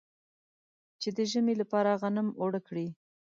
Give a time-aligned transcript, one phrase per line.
[1.01, 2.87] چې د ژمي لپاره غنم اوړه کړي.